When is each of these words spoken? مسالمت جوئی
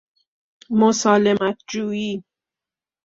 مسالمت 0.79 1.57
جوئی 1.71 2.11